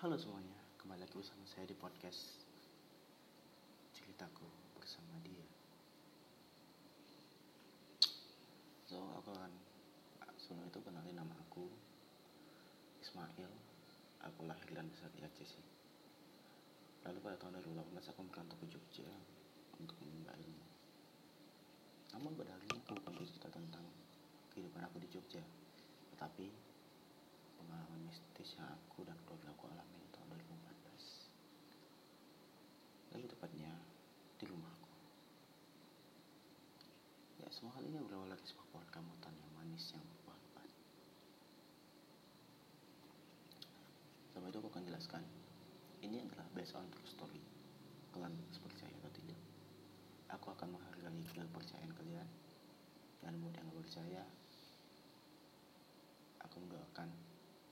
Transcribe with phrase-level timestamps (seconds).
[0.00, 2.40] Halo semuanya, kembali lagi bersama saya di podcast
[3.92, 5.44] Ceritaku bersama dia.
[8.88, 9.52] So, aku akan
[10.40, 11.68] sebelum itu kenalin nama aku
[13.04, 13.52] Ismail.
[14.24, 15.66] Aku lahir dan besar di Aceh sih.
[17.04, 19.04] Lalu pada tahun 2018 aku merantau ke Jogja
[19.76, 20.64] untuk menimba ilmu
[22.16, 23.84] Namun pada hari ini aku bukan bercerita tentang
[24.56, 25.44] kehidupan aku di Jogja
[26.16, 26.69] Tetapi
[27.70, 33.70] pengalaman mistis yang aku dan keluarga aku alami di tahun 2014 lebih tepatnya
[34.42, 34.90] di rumahku
[37.38, 40.66] ya semua hal ini berawal dari sebuah pohon rambutan yang manis yang berbuah lebat
[44.30, 45.26] sama itu aku akan jelaskan.
[46.00, 47.44] Ini adalah based on true story.
[48.14, 49.36] Kalian percaya atau tidak.
[50.32, 52.24] Aku akan menghargai kepercayaan kalian.
[53.20, 54.24] Dan buat yang gak percaya
[56.40, 57.12] aku mendoakan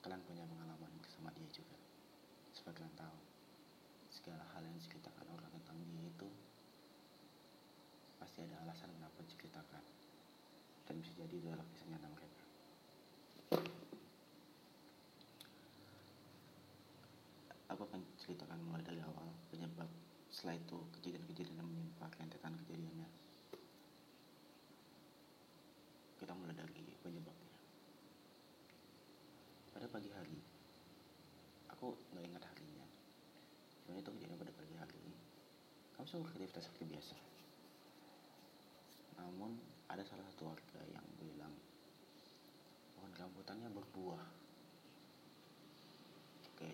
[0.04, 1.76] kalian punya pengalaman bersama dia juga.
[2.54, 3.18] Supaya kalian tahu.
[4.08, 6.28] Segala hal yang diceritakan orang tentang dia itu
[8.18, 9.84] pasti ada alasan kenapa diceritakan.
[10.88, 12.42] Dan bisa jadi itu adalah kisah nyata mereka.
[17.76, 19.28] Aku akan ceritakan mulai dari awal.
[19.52, 19.88] Penyebab
[20.38, 23.08] setelah itu kejadian-kejadian yang menimpa rentetan kejadiannya
[26.22, 27.58] kita mulai dari penyebabnya
[29.74, 30.38] pada pagi hari
[31.74, 32.86] aku nggak ingat harinya
[33.82, 35.02] cuma itu kejadian pada pagi hari
[36.08, 37.16] semua beraktivitas seperti biasa.
[39.20, 39.60] Namun
[39.92, 41.52] ada salah satu warga yang bilang
[42.96, 44.24] pohon rambutannya berbuah.
[46.48, 46.72] Oke.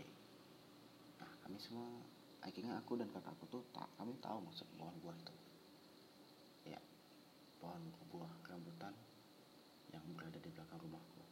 [1.19, 1.99] Nah kami semua
[2.47, 5.35] akhirnya aku dan kakakku tuh tak kami tahu maksud pohon buah itu.
[6.71, 6.79] Ya
[7.59, 8.95] pohon buah rambutan
[9.91, 11.27] yang berada di belakang rumahku.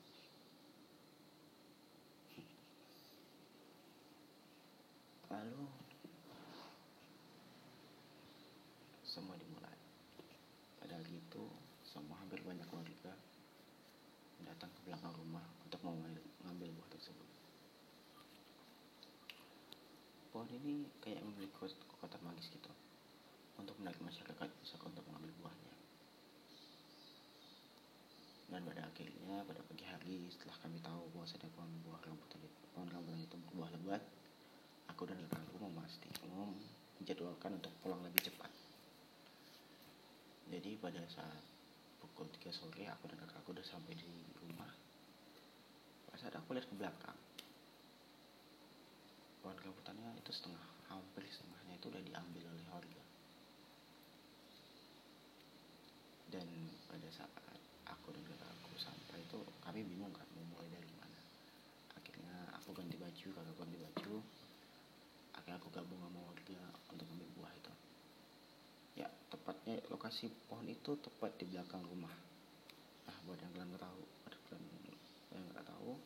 [5.31, 5.83] Lalu
[9.12, 9.77] semua dimulai
[10.81, 11.44] pada hari itu
[11.84, 13.12] semua hampir banyak warga
[14.62, 17.27] datang ke belakang rumah untuk mengambil buah tersebut.
[20.31, 22.71] Pohon ini kayak memiliki kekuatan magis gitu
[23.59, 25.75] untuk menarik masyarakat bisa untuk mengambil buahnya.
[28.55, 32.62] Dan pada akhirnya pada pagi hari setelah kami tahu bahwa ada pohon buah rambutan itu
[32.71, 34.03] pohon rambutan itu berbuah lebat
[34.87, 36.55] aku dan kakakku memastikan
[37.03, 38.55] menjadwalkan untuk pulang lebih cepat.
[40.55, 41.52] Jadi pada saat
[42.03, 44.11] pukul 3 sore aku dan kakakku udah sampai di
[44.43, 44.75] rumah.
[46.11, 47.19] Pada saat aku lihat ke belakang
[49.43, 53.03] pohon rambutannya itu setengah hampir setengahnya itu udah diambil oleh warga.
[56.31, 56.47] Dan
[56.87, 57.31] pada saat
[57.91, 61.21] aku dan kakakku sampai itu kami bingung kan mau mulai dari mana.
[61.99, 64.15] Akhirnya aku ganti baju kakakku ganti baju.
[65.34, 66.63] Akhirnya aku gabung sama warga
[66.95, 67.29] untuk ambil
[69.42, 72.14] tepatnya lokasi pohon itu tepat di belakang rumah.
[73.10, 74.94] Nah buat yang kalian tahu buat kalian
[75.34, 75.98] yang nggak tahu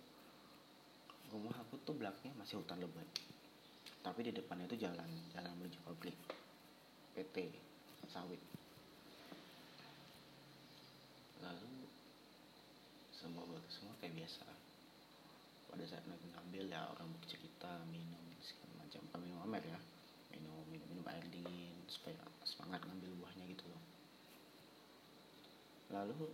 [1.36, 3.04] rumah aku tuh belakangnya masih hutan lebat.
[4.00, 5.04] Tapi di depannya itu jalan
[5.36, 6.16] jalan menuju pabrik
[7.12, 7.52] PT
[8.08, 8.41] sawit.
[11.44, 11.92] Lalu
[13.12, 14.48] semua semua kayak biasa.
[15.68, 19.04] Pada saat naik ngambil ya orang bercerita minum segala macam.
[19.12, 19.80] Bukan minum amer ya.
[20.32, 23.82] Minum minum minum air dingin supaya semangat ngambil buahnya gitu loh.
[25.94, 26.30] Lalu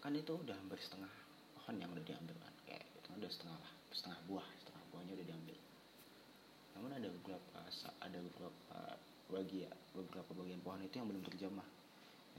[0.00, 1.12] kan itu udah hampir setengah
[1.56, 5.26] pohon yang udah diambil kan kayak itu udah setengah lah setengah buah setengah buahnya udah
[5.28, 5.58] diambil.
[6.76, 7.58] Namun ada beberapa
[8.00, 8.78] ada beberapa
[9.30, 11.68] bagi ya beberapa bagian pohon itu yang belum terjamah.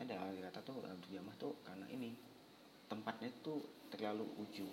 [0.02, 0.16] Ada
[0.50, 2.18] kata tuh belum terjamah tuh karena ini
[2.90, 3.62] tempatnya tuh
[3.94, 4.72] terlalu ujung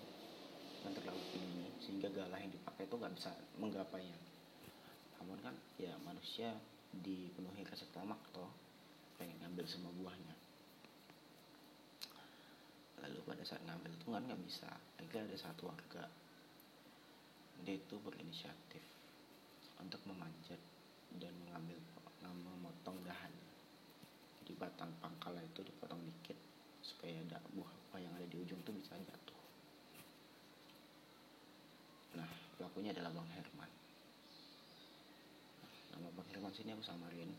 [0.82, 4.18] dan terlalu tinggi sehingga galah yang dipakai itu nggak bisa menggapainya
[5.18, 6.54] namun kan ya manusia
[6.94, 8.48] dipenuhi rasa tamak toh
[9.18, 10.34] pengen ngambil semua buahnya.
[13.02, 16.04] Lalu pada saat ngambil itu kan nggak bisa akhirnya ada satu warga
[17.66, 18.82] dia itu berinisiatif
[19.82, 20.59] untuk memanjat
[21.18, 21.78] dan mengambil
[22.22, 23.32] memotong dahan.
[24.42, 26.38] Jadi batang pangkalnya itu dipotong dikit
[26.82, 29.41] supaya ada buah-buah yang ada di ujung itu bisa jatuh.
[32.16, 33.78] Nah, pelakunya adalah Bang Herman.
[35.98, 37.34] Nama Bang Herman sini aku samarin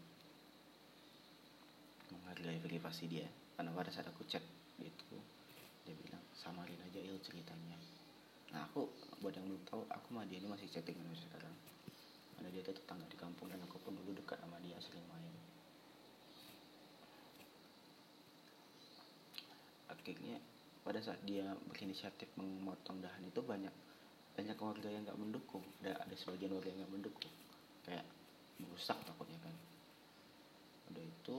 [2.11, 3.27] menghargai privasi dia.
[3.55, 4.43] Karena pada saat aku chat
[4.83, 5.15] itu
[5.87, 7.79] dia bilang samarin aja il ceritanya.
[8.51, 8.91] Nah aku
[9.23, 11.55] buat yang belum tahu aku sama dia ini masih chatting sekarang.
[12.35, 15.33] Karena dia tuh tetangga di kampung dan aku pun dulu dekat sama dia sering main.
[19.87, 20.35] Akhirnya
[20.83, 23.71] pada saat dia berinisiatif memotong dahan itu banyak
[24.33, 25.63] banyak warga yang nggak mendukung.
[25.83, 27.33] Ada ada sebagian warga yang nggak mendukung.
[27.83, 28.07] Kayak
[28.59, 29.55] merusak takutnya kan.
[30.93, 31.37] Udah itu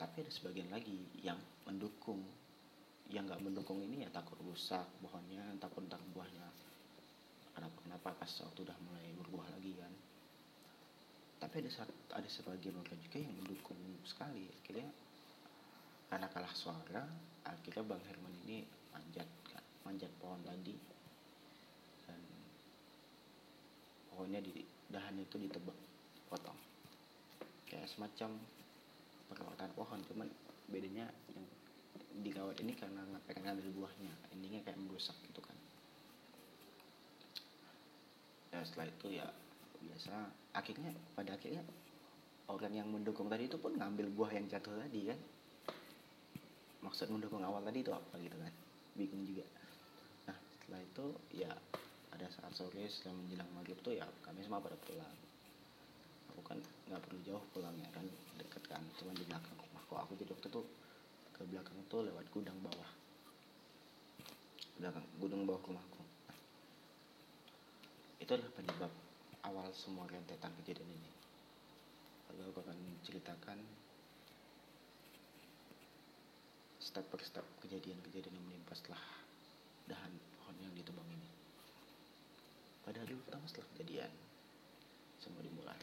[0.00, 1.38] tapi ada sebagian lagi yang
[1.68, 2.22] mendukung.
[3.10, 6.46] Yang nggak mendukung ini ya takut rusak pohonnya takut ntar buahnya
[7.50, 9.92] kenapa kenapa pas waktu udah mulai berbuah lagi kan.
[11.42, 13.76] Tapi ada saat ada sebagian warga juga yang mendukung
[14.06, 14.46] sekali.
[14.62, 14.88] Akhirnya
[16.06, 17.02] karena kalah suara
[17.44, 18.62] akhirnya bang Herman ini
[18.94, 20.78] manjat kan manjat pohon tadi.
[22.06, 22.20] Dan
[24.14, 25.89] pohonnya di dahan itu ditebak
[27.90, 28.38] semacam
[29.30, 30.28] perawatan pohon cuman
[30.70, 31.46] bedanya yang
[32.22, 35.56] dikawat ini karena pengen ngambil buahnya endingnya kayak merusak gitu kan.
[38.50, 39.26] Ya setelah itu ya
[39.80, 40.14] biasa
[40.54, 41.62] akhirnya pada akhirnya
[42.50, 45.20] orang yang mendukung tadi itu pun ngambil buah yang jatuh tadi kan.
[46.80, 48.52] Maksud mendukung awal tadi itu apa gitu kan?
[48.98, 49.46] Bingung juga.
[50.26, 51.52] Nah setelah itu ya
[52.10, 55.29] ada saat sore setelah menjelang maghrib tuh ya kami semua pada pulang
[56.30, 58.06] aku kan nggak perlu jauh pulangnya kan
[58.38, 58.82] deket kan.
[58.96, 60.62] Cuma di belakang rumahku aku jadi waktu itu
[61.34, 62.90] ke belakang tuh lewat gudang bawah.
[64.78, 66.00] Belakang gudang bawah rumahku
[68.30, 68.92] itu adalah penyebab
[69.42, 71.10] awal semua rentetan kejadian ini.
[72.30, 73.58] Lalu aku akan menceritakan
[76.78, 79.02] step per step kejadian-kejadian yang menimpa setelah
[79.90, 81.26] dahan pohon yang ditebang ini.
[82.86, 84.12] Pada hari pertama setelah kejadian
[85.18, 85.82] semua dimulai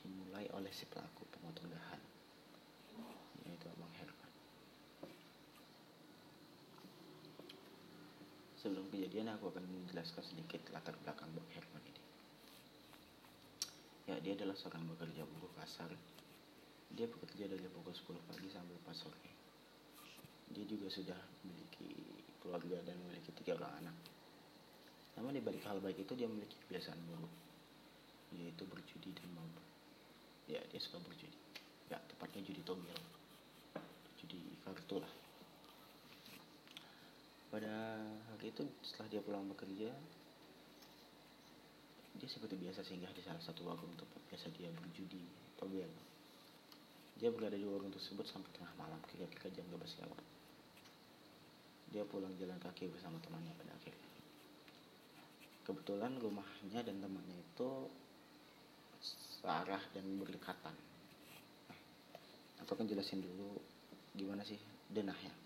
[0.00, 2.00] dimulai oleh si pelaku pemotong dahan.
[3.44, 4.32] Yaitu Abang Herman.
[8.60, 12.02] Sebelum kejadian aku akan menjelaskan sedikit latar belakang Bang Herman ini.
[14.08, 15.92] Ya dia adalah seorang pekerja buruh kasar.
[16.90, 19.30] Dia bekerja dari pukul 10 pagi sampai 4 sore.
[20.50, 21.94] Dia juga sudah memiliki
[22.42, 23.96] keluarga dan memiliki tiga orang anak.
[25.14, 27.30] Namun di balik hal baik itu dia memiliki kebiasaan buruk
[28.30, 29.69] yaitu berjudi dan mabuk
[30.50, 31.38] ya dia suka berjudi.
[31.86, 33.00] Ya tepatnya judi togel.
[34.18, 35.12] Judi kartu lah.
[37.50, 37.98] Pada
[38.30, 39.90] hari itu setelah dia pulang bekerja
[42.10, 45.22] dia seperti biasa singgah di salah satu warung tempat biasa dia berjudi
[45.56, 45.90] togel.
[47.16, 50.20] Dia berada di warung tersebut sampai tengah malam kira-kira jam 12 lewat
[51.90, 54.10] dia pulang jalan kaki bersama temannya pada akhirnya.
[55.66, 57.70] Kebetulan rumahnya dan temannya itu
[59.40, 60.76] searah dan berdekatan.
[61.72, 63.56] Nah, aku akan jelasin dulu
[64.12, 64.58] gimana sih
[64.90, 65.40] denahnya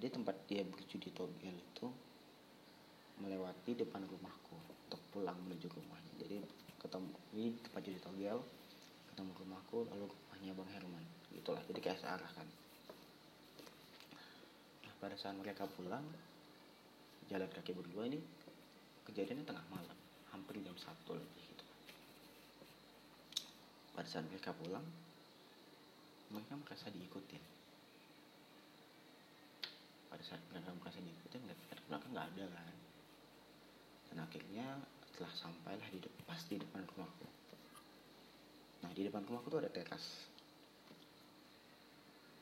[0.00, 1.86] jadi tempat dia berjudi togel itu
[3.20, 4.56] melewati depan rumahku
[4.88, 6.24] untuk pulang menuju rumahnya.
[6.24, 6.40] Jadi
[6.80, 8.40] ketemu di tempat judi togel
[9.12, 11.04] ketemu rumahku lalu rumahnya bang Herman.
[11.36, 12.48] Gitulah jadi kayak searah kan.
[14.88, 16.08] Nah, pada saat mereka pulang
[17.28, 18.16] jalan kaki berdua ini
[19.04, 19.98] kejadiannya tengah malam
[20.32, 21.44] hampir jam satu lebih
[23.94, 24.84] pada saat mereka pulang
[26.30, 27.42] mereka merasa diikutin.
[30.06, 31.42] Pada saat mereka merasa diikutin
[31.90, 32.76] belakang nggak ada kan.
[34.10, 34.66] Dan akhirnya
[35.10, 37.26] setelah sampailah di depan pas di depan rumahku
[38.80, 40.24] nah di depan rumahku tuh ada teras.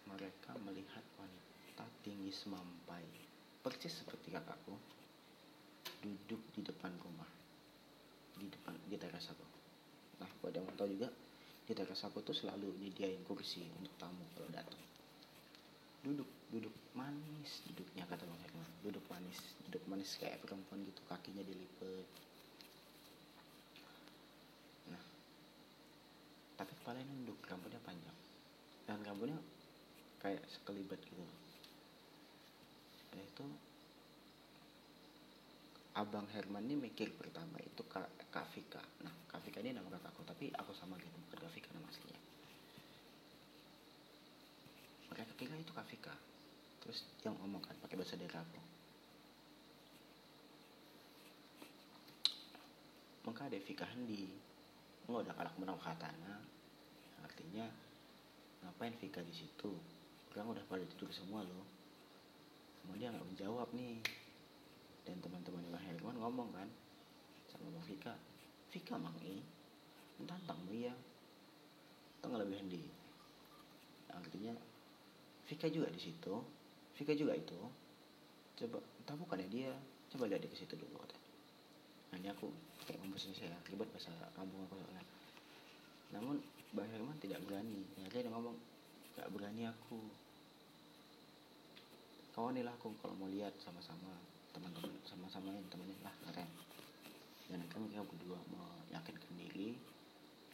[0.07, 3.05] Mereka melihat wanita tinggi semampai
[3.61, 4.79] persis seperti kakakku
[5.99, 7.27] duduk di depan rumah.
[8.39, 9.47] Di depan di teras aku.
[10.23, 11.11] Nah buat yang mau tahu juga
[11.69, 14.81] di teras aku tuh selalu nyediain kursi untuk tamu kalau datang.
[16.01, 18.73] Duduk duduk manis duduknya kata bang Herman.
[18.81, 19.37] Duduk manis
[19.69, 22.09] duduk manis kayak perempuan gitu kakinya dilipat
[24.89, 25.05] nah
[26.57, 28.17] tapi kepalanya nunduk rambutnya panjang.
[28.89, 29.37] Dan rambutnya
[30.25, 31.21] kayak sekelibat gitu.
[33.13, 33.45] Dan itu
[35.97, 38.09] Abang Herman ini mikir pertama itu Kak,
[38.53, 38.83] Vika.
[39.03, 42.21] Nah, Kak Vika ini nama kakakku, tapi aku sama gitu, bukan Kak Vika nama aslinya.
[45.09, 46.15] Mereka kira itu Kak Vika.
[46.85, 48.61] Terus yang ngomong kan pakai bahasa daerah aku.
[53.27, 54.31] Maka ada Vika Hendi.
[55.09, 56.35] Enggak udah kalak menang katana.
[57.25, 57.67] Artinya
[58.63, 59.73] ngapain Vika di situ?
[60.33, 61.67] Orang udah pada tidur semua loh.
[62.87, 63.99] Kemudian dia nggak menjawab nih
[65.09, 66.69] dan teman-teman Bang Herman ngomong kan
[67.49, 68.13] sama Bang Vika.
[68.69, 69.41] Vika mang i
[70.29, 70.93] tantang ya
[72.21, 72.85] tengah lebih hendi
[74.13, 74.53] artinya
[75.49, 76.35] Vika juga di situ.
[77.01, 77.57] Vika juga itu.
[78.61, 79.73] Coba entah bukan ya dia
[80.13, 81.17] coba lihat di situ dulu kata
[82.09, 82.49] nah aku
[82.89, 85.05] kayak ngomong saya ribet bahasa kampung aku soalnya.
[86.13, 86.37] Namun
[86.77, 87.85] Bang Herman tidak berani.
[87.97, 88.57] Ternyata dia ngomong
[89.17, 90.01] gak berani aku.
[92.37, 96.49] Kawanilah aku kalau mau lihat sama-sama teman-teman sama-sama yang temenin lah keren.
[97.49, 99.77] Dan akhirnya mereka berdua meyakinkan diri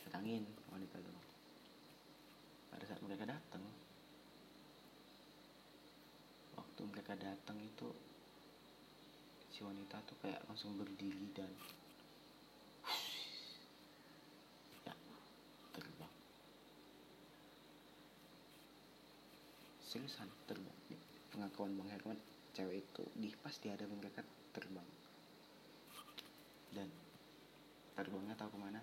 [0.02, 1.12] datangin wanita itu.
[2.70, 3.64] Pada saat mereka datang
[6.74, 7.88] waktu mereka datang itu
[9.54, 11.46] si wanita tuh kayak langsung berdiri dan
[14.82, 14.94] ya
[15.70, 16.14] terbang
[19.86, 20.78] seriusan terbang
[21.30, 22.18] pengakuan bang Herman
[22.54, 24.22] cewek itu di pas di hadapan mereka
[24.54, 24.88] terbang.
[26.70, 26.88] Dan
[27.98, 28.80] terbangnya tahu ke mana?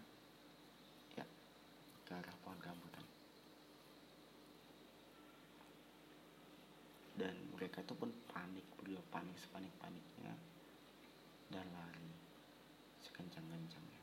[1.16, 1.26] Ya
[2.04, 3.06] ke arah pohon rambutan.
[7.16, 10.36] Dan mereka itu pun panik beliau panik sepanik paniknya
[11.52, 12.12] dan lari
[13.04, 14.02] sekencang kencangnya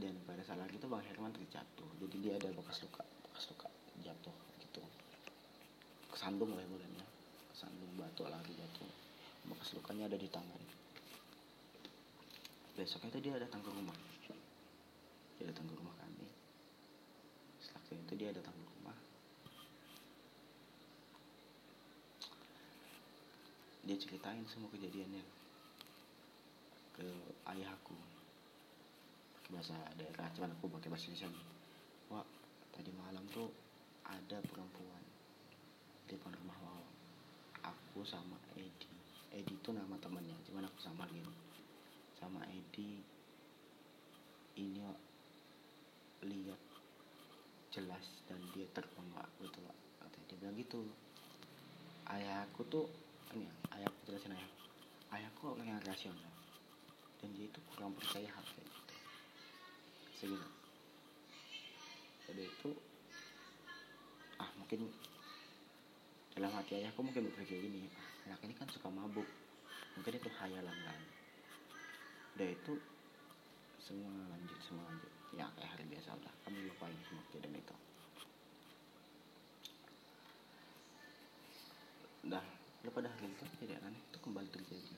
[0.00, 1.90] dan pada saat lari itu bang Herman terjatuh.
[2.00, 3.68] Jadi dia ada bekas luka bekas luka
[4.00, 4.49] jatuh
[6.20, 7.06] kesandung lah ibaratnya.
[7.56, 8.92] Kesandung batu lari jatuh
[9.48, 10.60] bekas lukanya ada di tangan.
[12.76, 13.96] Besoknya itu dia datang ke rumah.
[15.40, 16.28] Dia datang ke rumah kami.
[17.64, 18.96] Setelah itu dia datang ke rumah.
[23.88, 25.24] Dia ceritain semua kejadiannya
[27.00, 27.08] ke
[27.48, 27.96] ayahku
[29.40, 31.32] pakai bahasa daerah cuman aku pakai bahasa Indonesia.
[32.12, 32.28] Wah
[32.76, 33.48] tadi malam tuh
[34.04, 35.09] ada perempuan
[36.10, 36.86] depan rumah Wawa
[37.62, 38.90] aku sama Edi.
[39.30, 41.30] Edi itu nama temannya cuman aku sama gini
[42.18, 42.98] sama Edi
[44.58, 44.82] ini
[46.26, 46.60] lihat
[47.70, 49.78] jelas dan dia terbang Wak, gitu Wak.
[50.04, 50.80] katanya dia bilang gitu.
[52.10, 52.90] Ayahku tuh
[53.32, 54.52] ini ya, ayahku jelasin ayah.
[55.14, 56.34] Ayahku orang yang rasional.
[57.22, 58.94] Dan dia itu kurang percaya hal kayak gitu.
[60.18, 60.48] Segitu
[62.30, 62.70] jadi itu
[64.38, 64.86] ah mungkin
[66.40, 69.28] dalam hati ayahku mungkin berpikir gini ah, anak ini kan suka mabuk.
[69.92, 71.00] Mungkin itu hayalan kan.
[72.32, 72.80] Udah itu
[73.76, 75.12] semua lanjut semua lanjut.
[75.36, 77.76] Ya kayak hari biasa udah kami lupain semua kejadian itu.
[82.24, 82.44] Dah
[82.80, 84.00] lalu pada hari itu kejadian aneh.
[84.08, 84.96] Itu kembali terjadi.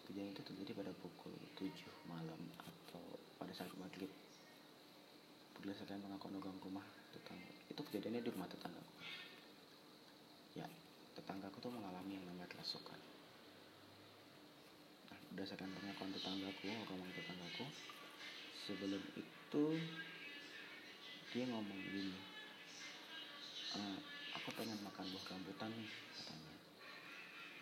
[0.00, 1.68] Kejadian itu terjadi pada pukul 7
[2.08, 3.04] malam atau
[3.36, 4.08] pada saat maghrib.
[5.60, 7.52] Berdasarkan pengakuan orang rumah tetangga.
[7.68, 8.97] Itu kejadiannya di rumah tetanggaku ya
[11.28, 12.96] tetanggaku tuh mengalami yang namanya kerasukan.
[15.12, 17.68] Nah, berdasarkan pengakuan tetanggaku orang tetanggaku
[18.64, 19.64] sebelum itu
[21.28, 22.16] dia ngomong gini
[23.76, 23.80] e,
[24.40, 26.54] aku pengen makan buah rambutan nih katanya.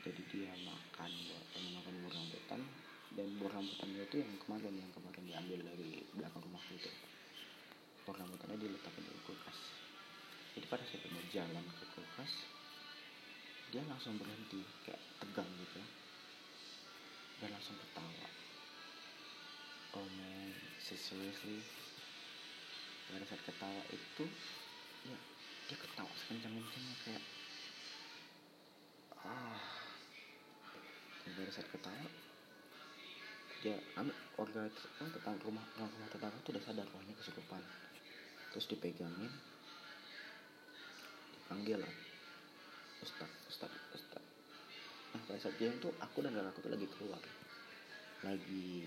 [0.07, 2.61] Jadi dia makan buah pengen makan buah rambutan
[3.19, 6.91] dan buah rambutannya itu yang kemarin yang kemarin diambil dari belakang rumah itu.
[8.07, 9.59] Buah rambutannya diletakkan di kulkas.
[10.55, 11.03] Jadi pada saat
[11.35, 12.56] jalan ke kulkas
[13.75, 15.83] dia langsung berhenti kayak tegang gitu.
[17.43, 18.29] Dan langsung ketawa.
[19.97, 21.61] Oh man seriously?
[23.11, 24.25] Pada saat ketawa itu
[25.07, 25.19] ya
[25.67, 27.25] dia ketawa sekencang-kencangnya kayak
[29.27, 29.61] ah.
[31.27, 32.07] Dan pada saat ketawa
[33.65, 37.63] dia kami warga oh, tetangga rumah orang rumah tetangga itu udah sadar rohnya kesukupan.
[38.55, 39.33] Terus dipegangin
[41.35, 42.06] dipanggil lah
[43.05, 44.23] ustad ustad ustad
[45.17, 47.23] nah pada saat dia itu aku dan kakakku tuh lagi keluar.
[48.25, 48.85] Lagi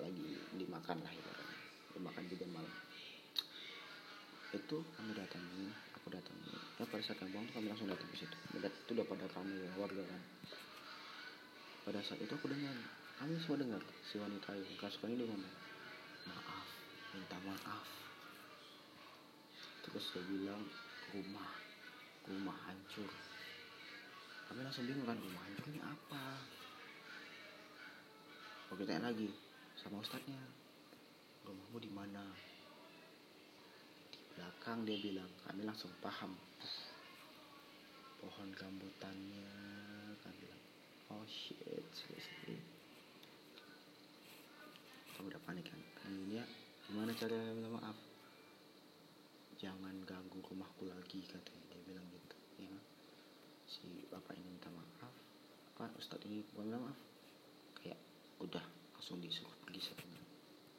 [0.00, 1.58] lagi dimakan lah ibaratnya.
[1.92, 2.76] Dimakan juga malam.
[4.56, 8.36] Itu kami datangin aku datangin ya pada saat kami tuh kami langsung datang ke situ.
[8.56, 10.22] Melihat itu udah pada kami ya, warga kan.
[11.84, 12.76] Pada saat itu aku dengar
[13.20, 15.54] kami semua dengar si wanita yang kerasukan ini ngomong
[16.32, 16.66] maaf
[17.12, 17.88] minta maaf.
[19.84, 20.64] Terus dia bilang
[21.12, 21.50] rumah
[22.28, 23.08] rumah hancur
[24.48, 26.24] kami langsung bingung kan rumah ini apa?
[28.72, 29.28] Oke tanya lagi
[29.76, 30.40] sama ustadznya
[31.44, 32.24] rumahmu di mana?
[34.08, 35.28] Di belakang dia bilang.
[35.44, 36.32] Kami langsung paham.
[38.24, 39.52] Pohon rambutannya
[40.24, 40.64] kan bilang.
[41.12, 42.78] Oh shit seriously
[45.28, 45.80] udah panik kan.
[46.00, 46.42] Akhirnya
[46.88, 47.98] gimana cara minta maaf?
[49.60, 51.64] Jangan ganggu rumahku lagi katanya.
[51.68, 52.72] Dia bilang gitu ya
[53.68, 55.12] si bapak ini minta maaf.
[55.76, 56.98] Pak ustadz ini bukan minta maaf.
[57.76, 58.00] Kayak
[58.40, 58.64] udah
[58.96, 60.08] langsung disuruh pergi sekarang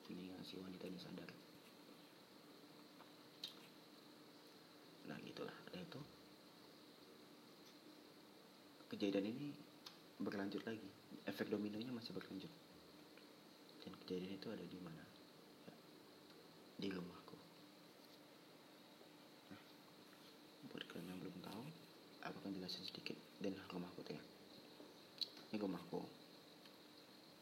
[0.09, 1.29] ini si wanita ini sadar.
[5.05, 5.53] Nah gitulah.
[5.69, 6.01] Ada itu.
[8.89, 9.53] Kejadian ini
[10.17, 10.89] berlanjut lagi.
[11.29, 12.49] Efek dominonya masih berlanjut.
[13.85, 15.03] Dan kejadian itu ada di mana?
[15.69, 15.75] Ya,
[16.79, 17.35] di rumahku
[19.51, 19.61] nah,
[20.71, 21.63] buat kalian yang belum tahu
[22.23, 24.23] aku akan jelasin jelasin sedikit denah rumahku tuh ya
[25.49, 26.01] ini rumahku.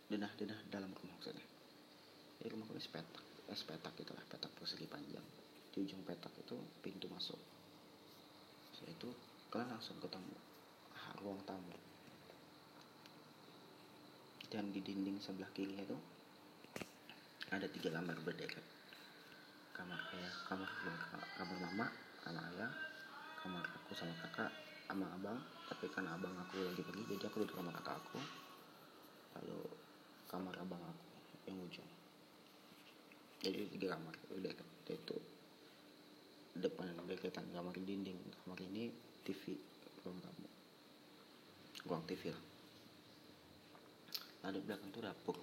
[0.08, 1.44] Denah denah dalam rumah maksudnya.
[2.40, 2.84] Ini rumahku ini
[3.52, 5.24] eh, gitu lah petak persegi panjang.
[5.72, 7.40] Di ujung petak itu pintu masuk.
[8.76, 9.10] Setelah itu
[9.52, 10.36] kalian langsung ketemu.
[11.24, 11.76] Ruang tamu.
[14.48, 15.98] Dan di dinding sebelah kiri itu
[17.48, 18.60] ada tiga kamar berderet
[19.72, 20.68] kamar ayah kamar
[21.40, 21.88] kamar mama
[22.20, 22.72] sama ayah
[23.40, 24.52] kamar aku sama kakak
[24.88, 28.20] sama abang tapi kan abang aku lagi pergi jadi aku duduk sama kakak aku.
[29.38, 29.60] Lalu
[30.32, 31.06] kamar abang aku
[31.46, 31.90] yang ujung.
[33.44, 34.52] Jadi tiga kamar udah
[34.88, 35.18] itu
[36.58, 38.18] depan deketan kamar dinding.
[38.44, 38.90] Kamar ini
[39.28, 39.60] TV
[40.02, 40.48] ruang tamu
[41.86, 42.44] ruang TV lah.
[44.48, 45.38] Ada belakang tuh dapur.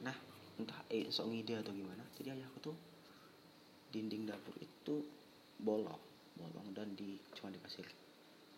[0.00, 0.16] Nah
[0.58, 2.76] entah eh sok ngide atau gimana jadi ayahku tuh
[3.94, 5.06] dinding dapur itu
[5.62, 6.02] bolong
[6.34, 7.86] bolong dan di cuma dikasih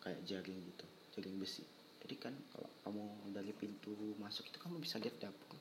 [0.01, 1.65] kayak jaring gitu jaring besi.
[2.01, 3.05] Jadi kan kalau kamu
[3.37, 5.59] dari pintu masuk itu kamu bisa lihat dapur.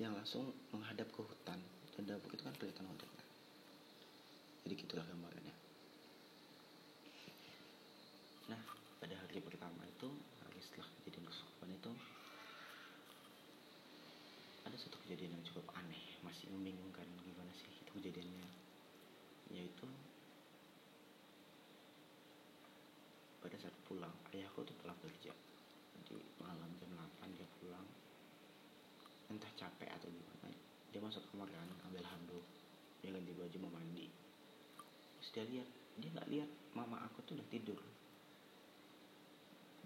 [0.00, 0.44] Yang langsung
[0.74, 1.60] menghadap ke hutan
[1.94, 3.14] dan dapur itu kan kelihatan hutannya
[4.64, 5.56] jadi gitulah gambarannya.
[8.48, 8.60] Nah
[8.96, 10.08] pada hari pertama itu
[10.40, 11.92] hari setelah kejadian kesurupan itu
[14.64, 18.48] ada satu kejadian yang cukup aneh masih membingungkan gimana sih itu kejadiannya
[19.52, 19.84] yaitu
[23.44, 23.76] pada saat
[24.34, 25.30] pulang ayahku tuh pulang kerja.
[26.10, 26.90] Jadi malam jam
[27.22, 27.86] 8 dia pulang.
[29.30, 30.50] Entah capek atau gimana
[30.90, 32.42] dia masuk kamar kan ambil handuk.
[32.98, 34.10] Dia ganti baju mau mandi.
[35.22, 35.68] Terus dia lihat
[36.02, 37.78] dia nggak lihat mama aku tuh udah tidur.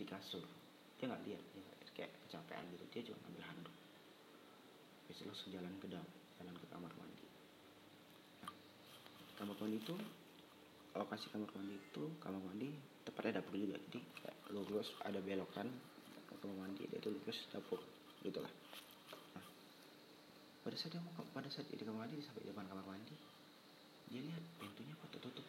[0.01, 0.49] Di kasur.
[0.97, 3.77] Dia nggak lihat dia kayak kecapean gitu dia cuma ambil handuk.
[5.13, 6.09] Terus langsung jalan ke dalam,
[6.41, 7.27] jalan ke kamar mandi.
[8.41, 8.53] Nah,
[9.37, 9.95] kamar mandi itu
[10.97, 13.81] lokasi kamar mandi itu kamar mandi tepatnya dapur juga.
[13.89, 14.01] Jadi
[14.53, 15.69] lurus ada belokan
[16.39, 17.83] kamar mandi dia itu lurus dapur
[18.23, 18.53] gitulah
[19.35, 19.43] nah
[20.63, 23.17] pada saat dia mau pada saat dia di kamar mandi sampai depan kamar mandi
[24.09, 25.45] dia lihat pintunya kok tertutup.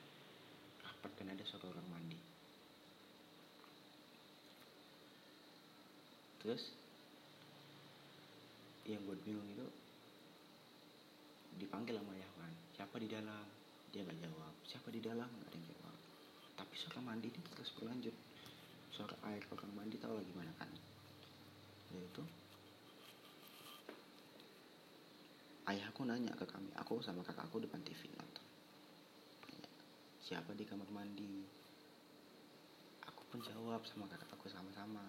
[0.83, 2.19] Rapat kan ada suara orang mandi.
[6.43, 6.75] Terus
[8.83, 9.67] yang buat bingung itu
[11.63, 12.53] dipanggil sama ayah kan.
[12.75, 13.47] Siapa di dalam?
[13.95, 14.53] Dia nggak jawab.
[14.67, 15.31] Siapa di dalam
[16.79, 18.15] suara mandi ini terus berlanjut
[18.95, 20.71] suara air orang mandi tahu lagi mana kan?
[21.91, 22.23] Dan itu.
[25.67, 28.47] Ayahku nanya ke kami aku sama kakakku depan TV nonton
[30.29, 31.41] siapa di kamar mandi?
[33.09, 35.01] Aku pun jawab sama kakak aku sama-sama.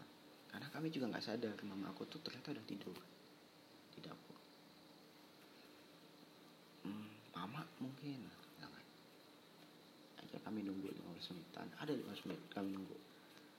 [0.49, 2.97] Karena kami juga nggak sadar mama aku tuh ternyata udah tidur.
[3.93, 4.41] Di dapur
[6.89, 8.25] hmm, mama mungkin
[10.51, 11.71] kami nunggu 15 menitan.
[11.79, 12.99] Ada 15 menit kami nunggu.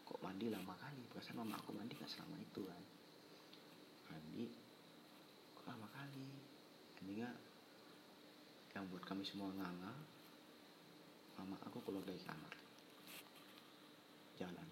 [0.04, 0.99] Kok mandi lama kali?
[1.08, 2.84] Perasaan mama aku mandi gak selama itu kan?
[4.12, 4.51] Mandi
[5.56, 6.27] kok lama kali?
[6.99, 7.32] Endingnya
[8.75, 9.95] yang buat kami semua nganga
[11.39, 12.60] mama aku keluar dari kamar.
[14.36, 14.67] Jalan.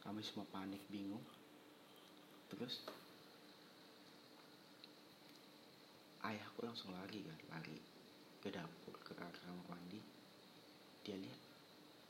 [0.00, 1.28] Kami semua panik bingung.
[2.48, 2.88] Terus
[6.24, 7.36] ayahku langsung lari kan?
[7.52, 7.76] Lari
[8.40, 9.36] ke dapur ke kamar
[9.68, 10.00] mandi
[11.08, 11.40] dia lihat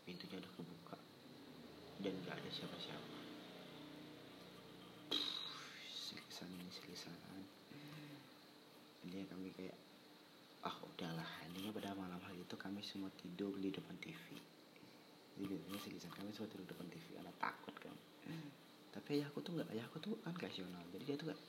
[0.02, 0.98] pintunya udah kebuka.
[2.02, 3.16] Dan gak ada siapa-siapa.
[5.94, 7.14] Silisan ini silisan
[9.06, 9.78] ini kami kayak
[10.66, 11.30] ah udahlah.
[11.46, 14.34] Intinya pada malam hari itu kami semua tidur di depan TV
[15.38, 17.94] jadi ini silisan kami semua tidur di depan TV karena takut kan.
[18.90, 20.82] Tapi ayahku tuh nggak ayahku tuh kan rasional.
[20.90, 21.40] Jadi dia tuh gak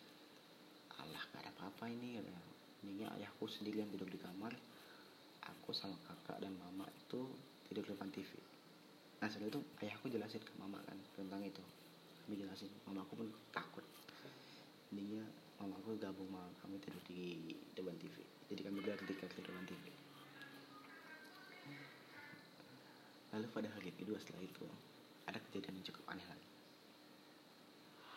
[1.02, 2.44] alah gak ada apa-apa ini katanya
[2.86, 4.54] ini ayahku sendirian tidur di kamar
[5.50, 7.26] aku sama kakak dan mama itu
[7.66, 8.32] tidur di depan TV
[9.20, 11.60] nah setelah itu ayahku jelasin ke mama kan tentang itu.
[12.24, 13.84] Kami jelasin mama aku pun takut.
[14.96, 15.28] Intinya
[15.60, 18.16] mama aku gabung sama kami tidur di depan TV
[18.48, 19.86] jadi kami berdua tidur di depan TV
[23.36, 24.66] lalu pada hari kedua setelah itu
[25.30, 26.50] ada kejadian yang cukup aneh lagi.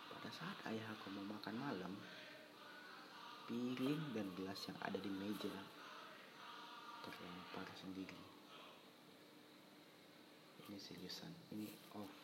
[0.09, 1.93] Pada saat ayah aku mau makan malam
[3.45, 5.53] piring dan gelas yang ada di meja
[7.03, 8.19] terlempar sendiri.
[10.67, 11.33] Ini seriusan.
[11.53, 12.15] Ini off.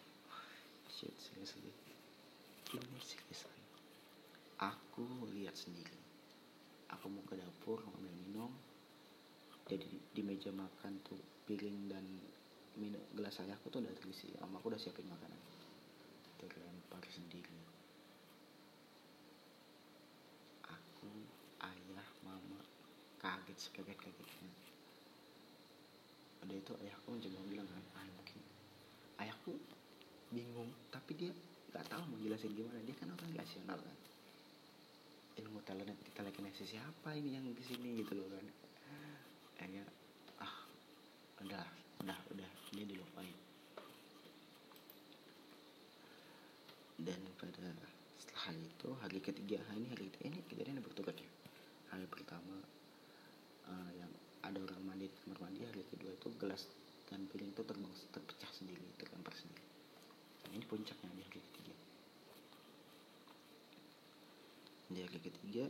[0.89, 1.71] Shit seriously.
[2.73, 3.59] Ini seriusan
[4.59, 5.95] aku lihat sendiri.
[6.91, 8.51] Aku mau ke dapur ngambil minum.
[9.69, 12.05] Jadi di meja makan tuh piring dan
[12.81, 14.33] minum gelas saya aku tuh udah terisi.
[14.35, 15.39] Sama aku udah siapin makanan.
[16.43, 17.59] Terlempar sendiri.
[20.67, 21.11] Aku
[21.63, 22.61] ayah mama
[23.21, 24.68] kaget sekaget kagetnya
[26.49, 28.41] ada itu ayahku mencoba bilang kan ah mungkin.
[29.21, 29.53] Ayahku
[30.33, 31.29] bingung tapi dia
[31.69, 32.81] nggak tahu mau jelasin gimana.
[32.89, 33.97] Dia kan orang rasional kan.
[35.45, 35.61] Ilmu
[36.17, 38.49] telekinesis siapa ini yang di sini gitu loh kan.
[39.61, 39.85] Akhirnya
[40.41, 40.55] ah
[41.45, 41.65] udah
[42.01, 42.51] udah udah.
[42.73, 43.37] Ini dilupain.
[46.97, 47.69] Dan pada
[48.17, 51.29] setelah hari itu hari ketiga ini hari ketiga ini kejadian bertukar ya
[51.93, 52.59] hari pertama
[53.71, 54.11] uh, yang
[54.45, 56.69] ada orang mandi di kamar mandi hari kedua itu gelas
[57.09, 59.65] dan piring itu terbang terpecah sendiri terlempar sendiri.
[60.45, 61.75] Dan ini puncaknya di hari ketiga.
[64.89, 65.65] Di hari ketiga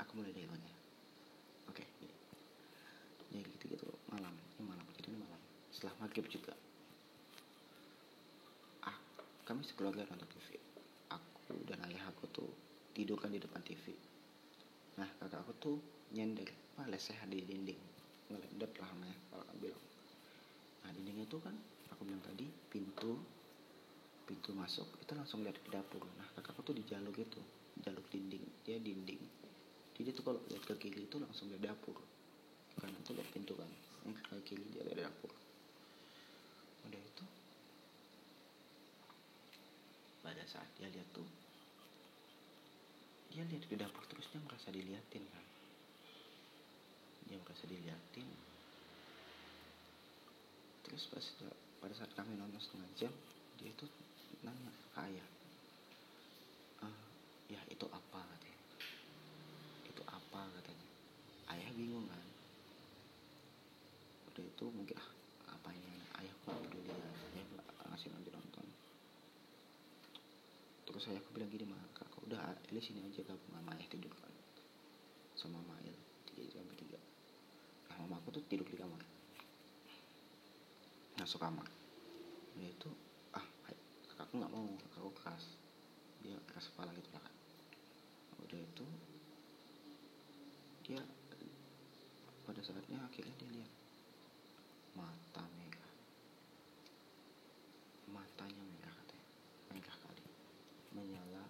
[0.00, 0.70] aku mulai dari mana?
[1.68, 2.14] Oke ini.
[3.30, 5.40] Di hari ketiga itu malam ini malam jadi ini malam.
[5.74, 6.54] Setelah maghrib juga.
[8.86, 8.96] Ah
[9.44, 10.70] kami sekeluarga nonton TV
[11.50, 12.50] aku dan ayah aku tuh
[12.94, 13.90] tidur kan di depan TV
[14.94, 15.76] nah kakak aku tuh
[16.14, 16.48] nyender.
[16.74, 17.80] Apa lesehan di dinding.
[18.30, 19.84] Ngelendep lah namanya kalau kan bilang
[20.80, 21.52] nah dinding itu kan
[21.92, 23.20] aku bilang tadi pintu
[24.24, 26.06] pintu masuk itu langsung lihat ke dapur.
[26.16, 27.40] Nah kakakku tuh di jalur itu
[27.82, 28.44] jalur dinding.
[28.64, 29.22] Dia dinding.
[30.00, 31.98] Jadi tuh kalau lihat ke kiri itu langsung lihat dapur.
[32.80, 33.68] Karena tuh lihat pintu kan.
[34.06, 35.34] Yang ke kiri dia lihat dapur.
[36.88, 37.24] Udah itu
[40.20, 41.26] pada saat dia lihat tuh
[43.32, 45.44] dia lihat ke dapur terus dia merasa diliatin kan
[47.30, 48.26] dia merasa diliatin
[50.82, 51.26] terus pas
[51.78, 53.12] pada saat kami nonton setengah jam
[53.62, 53.86] dia itu
[54.42, 55.28] nanya ke ayah
[56.82, 56.98] ah,
[57.46, 58.20] ya itu apa?
[58.24, 58.60] katanya.
[59.84, 60.48] Itu apa?
[60.48, 60.88] katanya.
[61.52, 62.24] Ayah bingung kan.
[64.32, 65.10] Udah itu mungkin ah
[65.60, 65.92] apa ini?
[66.24, 67.10] Ayah kok peduli ya?
[67.36, 67.44] Ayah
[67.92, 68.66] ngasih lanjut nonton.
[70.88, 74.14] Terus saya aku bilang gini mah kakak udah Eli sini aja gabung sama ayah tidur
[74.16, 74.32] kan
[75.34, 75.96] sama Mail
[76.28, 77.00] tiga jam bertiga
[77.88, 78.98] nah mama aku tuh tidur di kamar.
[81.14, 81.70] Masuk kamar
[82.58, 82.90] dia itu
[83.30, 83.46] ah
[84.10, 85.54] kakakku nggak mau kakakku keras.
[86.26, 87.34] Dia keras kepala gitu lah kan
[88.42, 88.86] udah itu
[90.90, 90.98] dia
[92.42, 93.72] pada saatnya akhirnya dia lihat
[94.98, 95.94] mata merah
[98.10, 99.28] matanya merah katanya.
[99.70, 100.26] Merah kali
[100.98, 101.46] menyala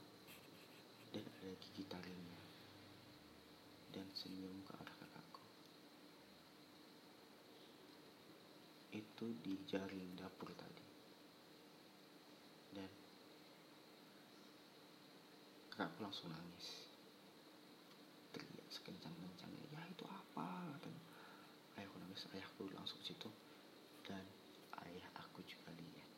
[1.16, 2.42] dan ada gigi taringnya
[3.96, 5.42] dan senyum ke arah kakakku
[9.20, 10.80] itu di jaring dapur tadi.
[12.72, 12.88] Dan
[15.68, 16.88] kakakku langsung nangis.
[18.32, 20.72] Teriak sekencang-kencangnya ya itu apa?
[20.72, 21.04] Katanya.
[21.76, 23.28] Ayahku nangis ayahku langsung ke situ
[24.08, 24.24] dan
[24.88, 26.10] ayah aku juga lihat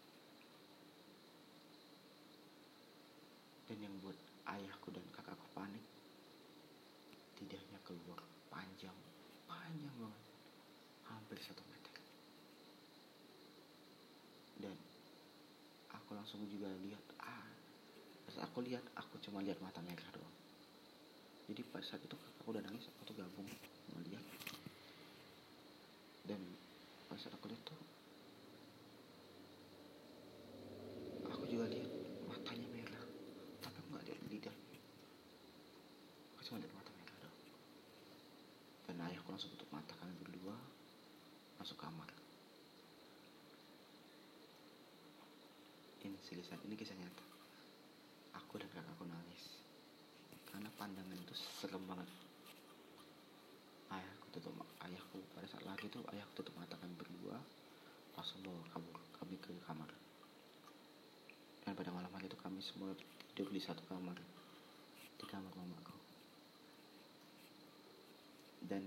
[3.66, 4.16] dan yang buat
[4.48, 5.84] ayahku dan kakakku panik
[7.36, 8.96] tidaknya keluar panjang
[9.44, 10.24] panjang banget
[11.04, 11.92] hampir satu meter
[14.62, 14.78] dan
[15.90, 17.42] aku langsung juga lihat ah.
[18.30, 20.36] Pas aku lihat aku cuma lihat mata merah doang.
[21.50, 23.50] Jadi pas saat itu aku udah nangis aku tuh gabung
[23.98, 24.22] melihat
[26.22, 26.38] dan
[27.10, 27.78] pas saat aku lihat tuh
[31.26, 31.90] aku juga lihat
[32.30, 33.04] matanya merah
[33.58, 34.80] tapi aku nggak lihat lidahnya
[36.38, 37.40] aku cuma lihat mata merah doang
[38.86, 40.54] dan ayahku langsung tutup mata kami berdua
[41.58, 42.06] masuk kamar
[46.36, 47.24] kisah ini kisah nyata.
[48.40, 49.60] Aku dan kakakku nangis.
[50.48, 52.08] Karena pandangan itu serem banget.
[53.92, 57.36] Ayahku tutup ayahku pada saat lari itu ayahku tutup mata kami berdua.
[58.16, 59.90] Langsung bawa kabur kami ke kamar.
[61.62, 62.92] Dan pada malam hari itu kami semua
[63.32, 64.16] tidur di satu kamar.
[65.20, 66.02] Di kamar mamaku
[68.72, 68.82] dan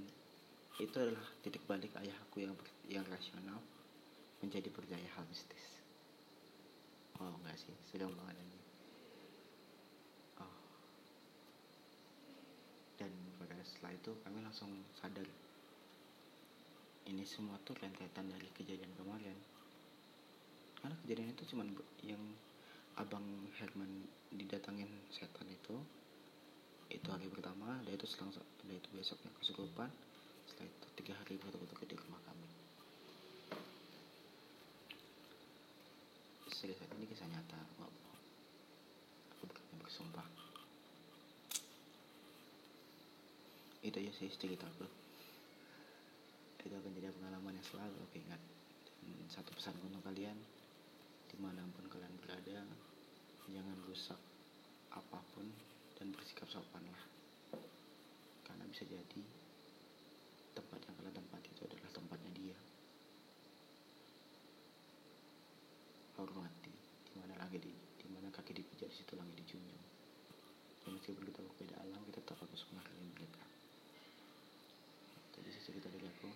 [0.80, 2.56] itu adalah titik balik ayahku yang
[2.88, 3.60] yang rasional
[4.44, 5.66] menjadi percaya hal mistis
[7.22, 7.76] oh enggak sih.
[7.92, 8.60] Sudah mengalami
[10.42, 10.56] oh.
[13.00, 15.28] Dan pada setelah itu kami langsung sadar.
[17.06, 19.38] Ini semua tuh rentetan dari kejadian kemarin.
[20.82, 21.68] Karena kejadian itu cuman
[22.02, 22.24] yang
[22.96, 23.26] abang
[23.60, 25.76] Herman didatangin setan itu
[26.88, 29.90] itu hari pertama dan itu selang dan itu besoknya kesurupan
[30.48, 32.55] setelah itu tiga hari betul-betul di rumah kami
[36.66, 37.62] serius ini kisah nyata.
[39.38, 40.26] Aku berani bersumpah
[43.86, 44.90] itu aja sih cerita aku.
[46.66, 48.42] Itu akan jadi pengalaman yang selalu aku ingat.
[49.06, 50.34] Dan satu pesan untuk kalian
[51.30, 52.66] di mana pun kalian berada
[53.46, 54.18] jangan rusak
[54.90, 55.46] apa pun
[56.02, 56.98] dan bersikap sopanlah
[58.42, 59.22] karena bisa jadi
[60.58, 62.58] tempat yang kalian tempati itu adalah tempatnya dia
[66.20, 66.74] hormati.
[67.08, 69.84] Di mana lagi di di mana kaki dipijak di situ langit dijunjung.
[70.86, 73.44] Dan meskipun kita berbeda alam kita tetap harus menghargai mereka.
[75.36, 76.30] Jadi cerita dari aku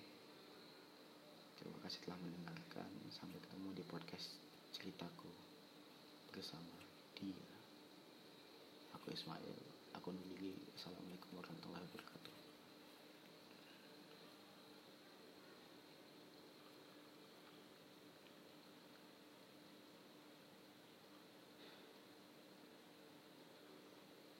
[1.59, 2.89] terima kasih telah mendengarkan.
[3.09, 4.37] Sampai ketemu di podcast
[4.75, 5.31] ceritaku
[6.31, 6.77] bersama
[7.17, 7.49] dia.
[8.95, 12.38] Aku Ismail aku Nuli Assalamualaikum warahmatullahi wabarakatuh